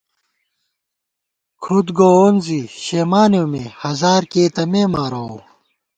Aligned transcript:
کھُدگووون 1.63 2.35
زی 2.45 2.59
شېمانېؤ 2.83 3.45
مےہزار 3.51 4.21
کېئ 4.31 4.47
تہ 4.55 4.63
مےمارَووؤ 4.71 5.37